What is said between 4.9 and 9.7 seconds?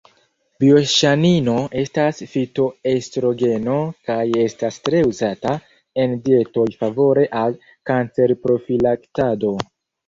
uzata en dietoj favore al kancerprofilaktado.